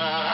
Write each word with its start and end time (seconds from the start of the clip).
Uh... 0.00 0.27